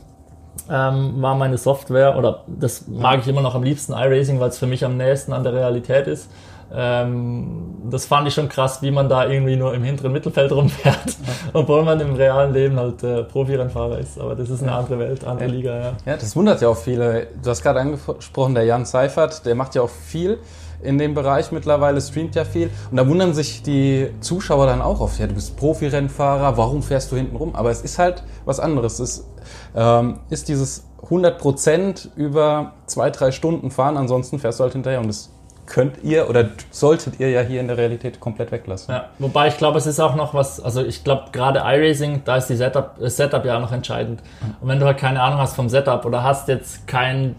[0.73, 4.59] ähm, war meine Software, oder das mag ich immer noch am liebsten, iRacing, weil es
[4.59, 6.31] für mich am nächsten an der Realität ist.
[6.75, 11.17] Ähm, das fand ich schon krass, wie man da irgendwie nur im hinteren Mittelfeld rumfährt,
[11.53, 14.19] obwohl man im realen Leben halt äh, Profi-Rennfahrer ist.
[14.19, 15.55] Aber das ist eine andere Welt, andere ja.
[15.55, 15.93] Liga, ja.
[16.07, 17.27] Ja, das wundert ja auch viele.
[17.43, 20.39] Du hast gerade angesprochen, der Jan Seifert, der macht ja auch viel
[20.83, 22.71] in dem Bereich mittlerweile, streamt ja viel.
[22.91, 27.13] Und da wundern sich die Zuschauer dann auch oft, ja, du bist Profi-Rennfahrer, warum fährst
[27.13, 27.55] du hinten rum?
[27.55, 28.99] Aber es ist halt was anderes.
[28.99, 29.27] Es
[29.75, 35.09] ähm, ist dieses 100% über zwei, drei Stunden fahren, ansonsten fährst du halt hinterher und
[35.09, 35.31] das
[35.67, 38.95] könnt ihr oder solltet ihr ja hier in der Realität komplett weglassen.
[38.95, 42.37] Ja, wobei ich glaube, es ist auch noch was, also ich glaube gerade iRacing, da
[42.37, 44.23] ist die Setup, das Setup ja auch noch entscheidend.
[44.61, 47.37] Und wenn du halt keine Ahnung hast vom Setup oder hast jetzt kein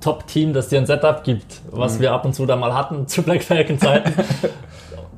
[0.00, 2.02] Top-Team, das dir ein Setup gibt, was mhm.
[2.02, 4.12] wir ab und zu da mal hatten zu Black Falcon-Zeiten.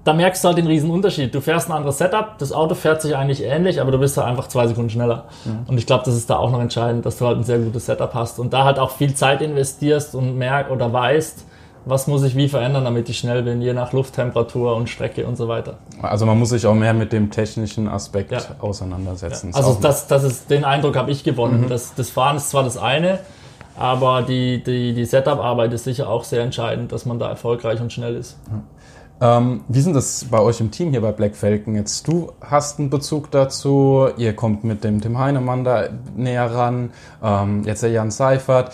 [0.04, 1.34] da merkst du halt den riesen Unterschied.
[1.34, 4.26] Du fährst ein anderes Setup, das Auto fährt sich eigentlich ähnlich, aber du bist halt
[4.26, 5.24] einfach zwei Sekunden schneller.
[5.44, 5.68] Mhm.
[5.68, 7.86] Und ich glaube, das ist da auch noch entscheidend, dass du halt ein sehr gutes
[7.86, 11.44] Setup hast und da halt auch viel Zeit investierst und merkst oder weißt,
[11.84, 15.36] was muss ich wie verändern, damit ich schnell bin, je nach Lufttemperatur und Strecke und
[15.36, 15.78] so weiter.
[16.02, 18.40] Also man muss sich auch mehr mit dem technischen Aspekt ja.
[18.60, 19.50] auseinandersetzen.
[19.50, 19.56] Ja.
[19.56, 21.62] Also das, das ist, den Eindruck habe ich gewonnen.
[21.62, 21.68] Mhm.
[21.68, 23.20] Das, das Fahren ist zwar das eine,
[23.78, 27.92] Aber die, die, die Setup-Arbeit ist sicher auch sehr entscheidend, dass man da erfolgreich und
[27.92, 28.36] schnell ist.
[29.20, 32.06] Ähm, wie sind das bei euch im Team hier bei Black Falcon jetzt?
[32.06, 36.90] Du hast einen Bezug dazu, ihr kommt mit dem Tim Heinemann da näher ran,
[37.22, 38.72] ähm, jetzt der Jan Seifert.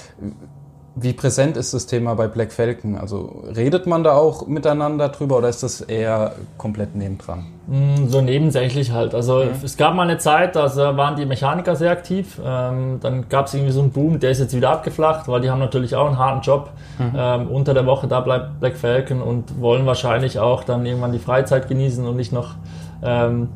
[0.97, 2.97] Wie präsent ist das Thema bei Black Falcon?
[2.97, 7.47] Also redet man da auch miteinander drüber oder ist das eher komplett nebendran?
[7.67, 9.13] Mm, so nebensächlich halt.
[9.13, 9.51] Also mhm.
[9.65, 12.41] es gab mal eine Zeit, da waren die Mechaniker sehr aktiv.
[12.45, 15.51] Ähm, dann gab es irgendwie so einen Boom, der ist jetzt wieder abgeflacht, weil die
[15.51, 16.71] haben natürlich auch einen harten Job.
[16.99, 17.13] Mhm.
[17.17, 21.19] Ähm, unter der Woche da bleibt Black Falcon und wollen wahrscheinlich auch dann irgendwann die
[21.19, 22.55] Freizeit genießen und nicht noch
[23.03, 23.49] ähm,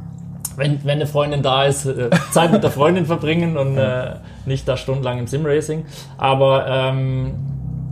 [0.58, 4.68] wenn, wenn eine Freundin da ist, äh, Zeit mit der Freundin verbringen und äh, nicht
[4.68, 5.86] da stundenlang im Simracing.
[6.18, 7.34] Aber ähm,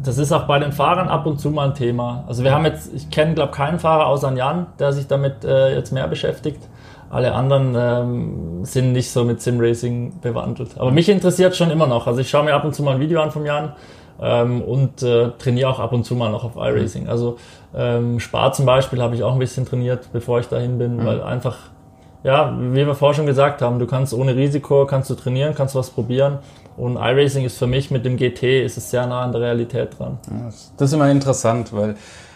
[0.04, 2.24] das ist auch bei den Fahrern ab und zu mal ein Thema.
[2.26, 5.74] Also wir haben jetzt, ich kenne glaube keinen Fahrer außer Jan, der sich damit äh,
[5.74, 6.60] jetzt mehr beschäftigt.
[7.08, 10.70] Alle anderen ähm, sind nicht so mit Simracing bewandelt.
[10.76, 12.06] Aber mich interessiert schon immer noch.
[12.06, 13.72] Also ich schaue mir ab und zu mal ein Video an vom Jan
[14.20, 17.08] ähm, und äh, trainiere auch ab und zu mal noch auf iRacing.
[17.08, 17.36] Also
[17.74, 21.06] ähm, Spar zum Beispiel habe ich auch ein bisschen trainiert, bevor ich dahin bin, mhm.
[21.06, 21.56] weil einfach
[22.26, 25.76] ja, wie wir vorher schon gesagt haben, du kannst ohne Risiko, kannst du trainieren, kannst
[25.76, 26.40] was probieren.
[26.76, 29.96] Und iRacing ist für mich mit dem GT ist es sehr nah an der Realität
[29.96, 30.18] dran.
[30.76, 31.94] Das ist immer interessant, weil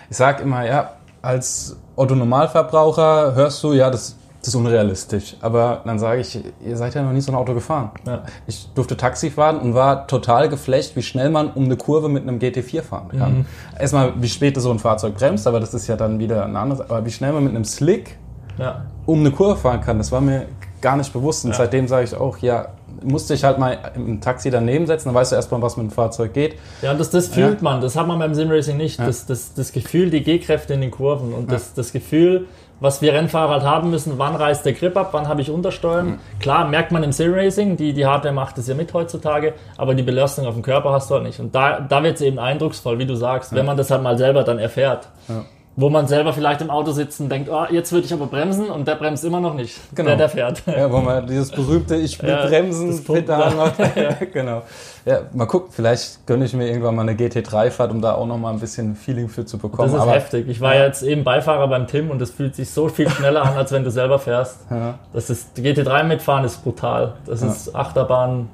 [0.09, 5.37] ich sage immer, ja, als Otto-Normalverbraucher hörst du, ja, das, das ist unrealistisch.
[5.41, 7.91] Aber dann sage ich, ihr seid ja noch nie so ein Auto gefahren.
[8.07, 8.23] Ja.
[8.47, 12.23] Ich durfte Taxi fahren und war total geflecht, wie schnell man um eine Kurve mit
[12.23, 13.39] einem GT4 fahren kann.
[13.39, 13.47] Mhm.
[13.77, 16.81] Erstmal, wie spät so ein Fahrzeug bremst, aber das ist ja dann wieder ein anderes.
[16.81, 18.17] Aber wie schnell man mit einem Slick
[18.61, 18.85] ja.
[19.07, 19.99] um eine Kurve fahren kann.
[19.99, 20.47] Das war mir
[20.81, 21.45] gar nicht bewusst.
[21.45, 21.57] Und ja.
[21.57, 22.69] seitdem sage ich auch, ja,
[23.03, 25.91] musste ich halt mal im Taxi daneben setzen, dann weißt du erstmal, was mit dem
[25.91, 26.57] Fahrzeug geht.
[26.83, 27.63] Ja, und das, das fühlt ja.
[27.63, 28.99] man, das hat man beim Simracing nicht.
[28.99, 29.07] Ja.
[29.07, 32.47] Das, das, das Gefühl, die G-Kräfte in den Kurven und das, das Gefühl,
[32.81, 36.07] was wir Rennfahrer halt haben müssen, wann reißt der Grip ab, wann habe ich Untersteuern.
[36.07, 36.19] Mhm.
[36.41, 40.03] Klar, merkt man im Simracing, die, die Hardware macht es ja mit heutzutage, aber die
[40.03, 41.41] Belastung auf dem Körper hast du halt nicht.
[41.41, 44.17] Und da, da wird es eben eindrucksvoll, wie du sagst, wenn man das halt mal
[44.17, 45.09] selber dann erfährt.
[45.29, 45.45] Ja
[45.81, 48.71] wo man selber vielleicht im Auto sitzt und denkt, oh, jetzt würde ich aber bremsen
[48.71, 50.09] und der bremst immer noch nicht, genau.
[50.09, 50.63] der, der fährt.
[50.67, 53.79] Ja, wo man dieses berühmte Ich will ja, bremsen, Pedal macht.
[53.97, 54.17] ja.
[54.33, 54.63] genau.
[55.07, 58.37] Ja, mal gucken, vielleicht gönne ich mir irgendwann mal eine GT3-Fahrt, um da auch noch
[58.37, 59.91] mal ein bisschen Feeling für zu bekommen.
[59.91, 60.49] Das ist aber, heftig.
[60.49, 60.85] Ich war ja.
[60.85, 63.83] jetzt eben Beifahrer beim Tim und es fühlt sich so viel schneller an, als wenn
[63.83, 64.59] du selber fährst.
[64.71, 64.99] Ja.
[65.13, 67.15] Das ist, GT3 mitfahren ist brutal.
[67.25, 68.49] Das ist Achterbahn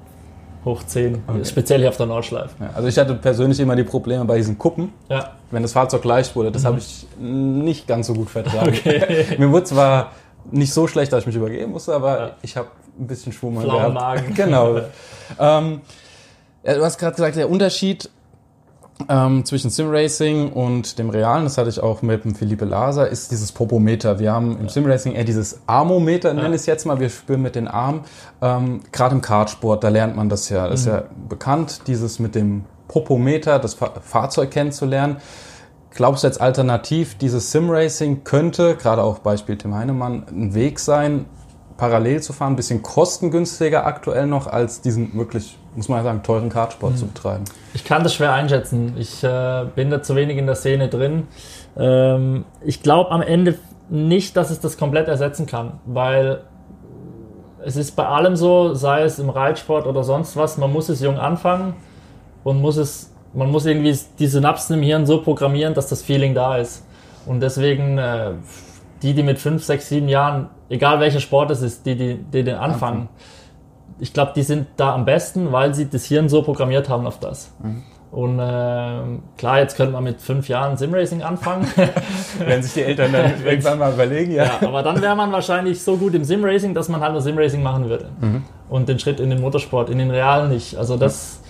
[0.66, 1.44] hoch 10, okay.
[1.44, 2.50] speziell hier auf der Nordschleife.
[2.60, 5.32] Ja, also ich hatte persönlich immer die Probleme bei diesen Kuppen, ja.
[5.52, 6.50] wenn das Fahrzeug leicht wurde.
[6.50, 6.66] Das mhm.
[6.66, 8.74] habe ich nicht ganz so gut vertragen.
[8.76, 9.24] Okay.
[9.38, 10.10] Mir wurde zwar
[10.50, 12.30] nicht so schlecht, dass ich mich übergeben musste, aber ja.
[12.42, 13.94] ich habe ein bisschen Schwung gehabt.
[13.94, 14.34] Magen.
[14.34, 14.80] genau.
[15.38, 15.80] ähm,
[16.64, 18.10] du hast gerade gesagt, der Unterschied
[19.08, 23.30] ähm, zwischen Simracing und dem Realen, das hatte ich auch mit dem Philippe Laser, ist
[23.30, 24.18] dieses Popometer.
[24.18, 26.98] Wir haben im Simracing eher dieses Armometer, nenne ich es jetzt mal.
[26.98, 28.00] Wir spüren mit den Armen.
[28.40, 30.68] Ähm, Gerade im Kartsport, da lernt man das ja.
[30.68, 30.92] Das ist mhm.
[30.92, 35.18] ja bekannt, dieses mit dem Popometer, das Fahrzeug kennenzulernen.
[35.90, 41.26] Glaubst du jetzt alternativ, dieses Simracing könnte, gerade auch Beispiel Tim Heinemann, ein Weg sein,
[41.76, 46.22] parallel zu fahren, ein bisschen kostengünstiger aktuell noch, als diesen wirklich, muss man ja sagen,
[46.22, 46.96] teuren Kartsport mhm.
[46.96, 47.44] zu betreiben?
[47.74, 48.94] Ich kann das schwer einschätzen.
[48.98, 51.28] Ich äh, bin da zu wenig in der Szene drin.
[51.76, 53.56] Ähm, ich glaube am Ende
[53.88, 56.42] nicht, dass es das komplett ersetzen kann, weil
[57.64, 61.00] es ist bei allem so, sei es im Reitsport oder sonst was, man muss es
[61.00, 61.74] jung anfangen
[62.44, 66.34] und muss es, man muss irgendwie die Synapsen im Hirn so programmieren, dass das Feeling
[66.34, 66.84] da ist.
[67.26, 68.30] Und deswegen, äh,
[69.02, 72.42] die, die mit fünf, sechs, sieben Jahren egal welcher Sport es ist, die, die, die
[72.42, 73.08] den anfangen,
[73.98, 77.18] ich glaube, die sind da am besten, weil sie das Hirn so programmiert haben auf
[77.18, 77.52] das.
[77.62, 77.82] Mhm.
[78.12, 79.00] Und äh,
[79.36, 81.66] klar, jetzt könnte man mit fünf Jahren Simracing anfangen.
[82.38, 84.44] Wenn sich die Eltern dann irgendwann mal überlegen, ja.
[84.44, 87.62] ja aber dann wäre man wahrscheinlich so gut im Simracing, dass man halt nur Simracing
[87.62, 88.10] machen würde.
[88.20, 88.44] Mhm.
[88.68, 90.76] Und den Schritt in den Motorsport, in den Realen nicht.
[90.76, 91.40] Also das,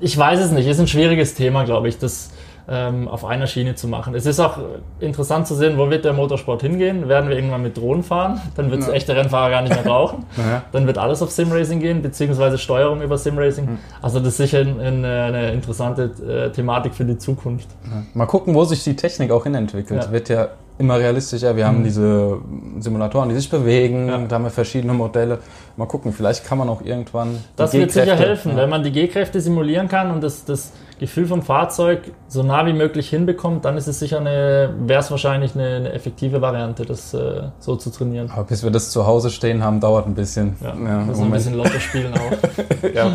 [0.00, 1.98] ich weiß es nicht, ist ein schwieriges Thema, glaube ich.
[1.98, 2.30] Das,
[2.68, 4.14] ähm, auf einer Schiene zu machen.
[4.14, 4.58] Es ist auch
[5.00, 7.08] interessant zu sehen, wo wird der Motorsport hingehen.
[7.08, 8.40] Werden wir irgendwann mit Drohnen fahren?
[8.56, 8.92] Dann wird es ja.
[8.92, 10.24] echte Rennfahrer gar nicht mehr brauchen.
[10.40, 10.62] Ja.
[10.72, 13.66] Dann wird alles auf Simracing gehen, beziehungsweise Steuerung über Simracing.
[13.66, 13.78] Mhm.
[14.00, 17.68] Also das ist sicher eine, eine interessante äh, Thematik für die Zukunft.
[17.84, 18.02] Ja.
[18.14, 20.10] Mal gucken, wo sich die Technik auch hinentwickelt.
[20.10, 20.48] Wird ja
[20.80, 21.54] immer realistischer.
[21.54, 21.84] Wir haben mhm.
[21.84, 22.38] diese
[22.78, 25.38] Simulatoren, die sich bewegen, da haben wir verschiedene Modelle.
[25.80, 27.42] Mal gucken, vielleicht kann man auch irgendwann.
[27.56, 28.58] Das wird sicher helfen, ja.
[28.58, 32.74] wenn man die G-Kräfte simulieren kann und das, das Gefühl vom Fahrzeug so nah wie
[32.74, 37.14] möglich hinbekommt, dann ist es sicher eine, wäre es wahrscheinlich eine, eine, effektive Variante, das
[37.14, 38.30] äh, so zu trainieren.
[38.30, 40.56] Aber bis wir das zu Hause stehen haben, dauert ein bisschen.
[40.60, 42.92] Ja, ja müssen ein bisschen Lotto spielen auch.
[42.94, 43.12] ja.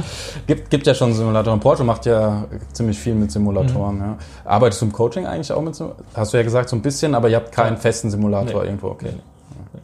[0.47, 1.59] Gibt, gibt ja schon Simulatoren.
[1.59, 3.97] Porsche macht ja ziemlich viel mit Simulatoren.
[3.97, 4.01] Mhm.
[4.01, 4.17] Ja.
[4.43, 6.07] Arbeitest du im Coaching eigentlich auch mit Simulatoren?
[6.15, 8.69] Hast du ja gesagt, so ein bisschen, aber ihr habt keinen festen Simulator nee.
[8.69, 8.87] irgendwo.
[8.87, 9.09] Okay.
[9.11, 9.81] Nee.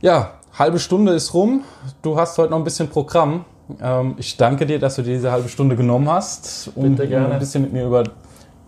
[0.00, 1.64] Ja, halbe Stunde ist rum.
[2.02, 3.46] Du hast heute noch ein bisschen Programm.
[3.82, 7.62] Ähm, ich danke dir, dass du dir diese halbe Stunde genommen hast, um ein bisschen
[7.62, 8.04] mit mir über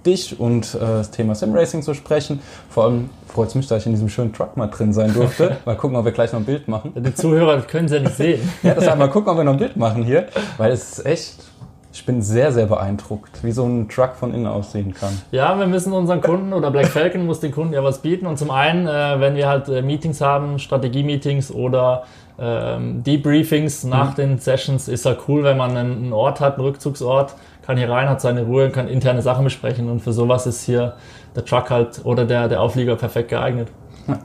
[0.07, 2.41] dich und äh, das Thema Simracing zu sprechen.
[2.71, 5.59] Vor allem freut es mich, dass ich in diesem schönen Truck mal drin sein durfte.
[5.67, 6.93] Mal gucken, ob wir gleich noch ein Bild machen.
[6.97, 8.51] Die Zuhörer können es ja nicht sehen.
[8.63, 11.52] ja, das mal gucken, ob wir noch ein Bild machen hier, weil es ist echt
[11.93, 15.21] ich bin sehr, sehr beeindruckt, wie so ein Truck von innen aussehen kann.
[15.31, 18.27] Ja, wir müssen unseren Kunden oder Black Falcon muss den Kunden ja was bieten.
[18.27, 22.05] Und zum einen, äh, wenn wir halt äh, Meetings haben, Strategie-Meetings oder
[22.39, 24.15] ähm, Debriefings nach mhm.
[24.15, 28.09] den Sessions, ist ja cool, wenn man einen Ort hat, einen Rückzugsort, kann hier rein,
[28.09, 29.91] hat seine Ruhe, kann interne Sachen besprechen.
[29.91, 30.95] Und für sowas ist hier
[31.37, 33.69] der Truck halt oder der, der Auflieger perfekt geeignet.
[34.09, 34.19] Ja.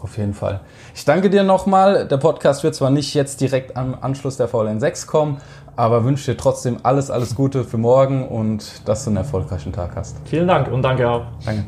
[0.00, 0.60] Auf jeden Fall.
[0.94, 2.06] Ich danke dir nochmal.
[2.06, 5.38] Der Podcast wird zwar nicht jetzt direkt am Anschluss der VLN 6 kommen,
[5.78, 9.94] aber wünsche dir trotzdem alles, alles Gute für morgen und dass du einen erfolgreichen Tag
[9.94, 10.16] hast.
[10.24, 11.22] Vielen Dank und danke auch.
[11.44, 11.64] Danke.